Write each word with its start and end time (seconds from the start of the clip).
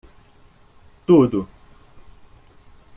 Tudo. 1.05 1.47